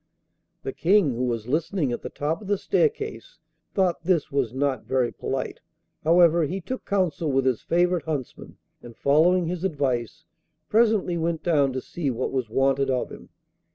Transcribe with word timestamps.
The 0.63 0.73
King, 0.73 1.11
who 1.13 1.25
was 1.25 1.47
listening 1.47 1.91
at 1.91 2.01
the 2.01 2.09
top 2.09 2.41
of 2.41 2.47
the 2.47 2.57
staircase, 2.57 3.37
thought 3.75 4.03
this 4.03 4.31
was 4.31 4.51
not 4.51 4.83
very 4.83 5.11
polite; 5.11 5.59
however, 6.03 6.43
he 6.45 6.59
took 6.59 6.85
counsel 6.87 7.31
with 7.31 7.45
his 7.45 7.61
favourite 7.61 8.05
huntsman, 8.05 8.57
and, 8.81 8.97
following 8.97 9.45
his 9.45 9.63
advice, 9.63 10.25
presently 10.69 11.19
went 11.19 11.43
down 11.43 11.71
to 11.73 11.81
see 11.81 12.09
what 12.09 12.31
was 12.31 12.49
wanted 12.49 12.89
of 12.89 13.11
him. 13.11 13.29